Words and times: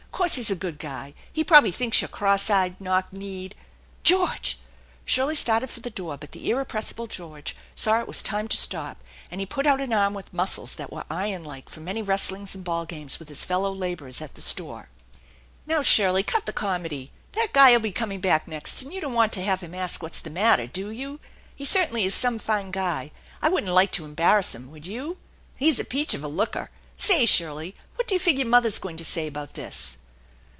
'Course 0.13 0.35
he's 0.35 0.51
a 0.51 0.55
good 0.55 0.77
guy. 0.77 1.15
He 1.33 1.43
probably 1.43 1.71
thinks 1.71 1.99
you're 1.99 2.07
oross 2.11 2.47
eyed, 2.51 2.79
knock 2.79 3.11
kneed 3.11 3.55
""George!" 4.03 4.59
Shirley 5.05 5.33
started 5.35 5.71
for 5.71 5.79
the 5.79 5.89
door; 5.89 6.15
but 6.15 6.31
the 6.31 6.47
irre 6.49 6.63
pressible 6.63 7.09
George 7.09 7.55
saw 7.73 7.99
it 8.01 8.07
was 8.07 8.21
time 8.21 8.47
to 8.49 8.55
stop, 8.57 8.99
and 9.31 9.41
he 9.41 9.47
put 9.47 9.65
out 9.65 9.81
an 9.81 9.91
arm 9.91 10.13
with 10.13 10.31
muscles 10.31 10.75
that 10.75 10.93
were 10.93 11.05
iron 11.09 11.43
like 11.43 11.69
from 11.69 11.85
many 11.85 12.03
wrestlings 12.03 12.53
and 12.53 12.63
ball 12.63 12.85
games 12.85 13.17
with 13.17 13.29
his 13.29 13.43
fellow 13.43 13.71
laborers 13.73 14.21
at 14.21 14.35
the 14.35 14.41
store." 14.41 14.89
Now, 15.65 15.81
Shirley, 15.81 16.21
cut 16.21 16.45
the 16.45 16.53
comedy. 16.53 17.11
That 17.31 17.51
guy 17.51 17.71
5!! 17.71 17.81
be 17.81 17.91
coming 17.91 18.21
back 18.21 18.47
next, 18.47 18.83
and 18.83 18.93
you 18.93 19.01
don't 19.01 19.15
want 19.15 19.33
to 19.33 19.41
have 19.41 19.61
him 19.61 19.73
ask 19.73 20.03
what's 20.03 20.19
the 20.19 20.29
matter, 20.29 20.67
do 20.67 20.91
you? 20.91 21.19
He 21.55 21.65
certainly 21.65 22.05
is 22.05 22.13
some 22.13 22.37
fine 22.37 22.69
guy. 22.69 23.09
I 23.41 23.49
wouldn't 23.49 23.73
like 23.73 23.91
to 23.93 24.05
embarrass 24.05 24.53
him, 24.53 24.69
would 24.69 24.85
you? 24.85 25.17
He's 25.55 25.79
a 25.79 25.83
peach 25.83 26.13
of 26.13 26.23
a 26.23 26.27
looker. 26.27 26.69
Say, 26.95 27.25
Shirley, 27.25 27.73
what 27.95 28.07
do 28.07 28.13
you 28.13 28.19
figure 28.19 28.45
mother's 28.45 28.77
going 28.77 28.97
to 28.97 29.05
say 29.05 29.25
about 29.25 29.55
this?" 29.55 29.97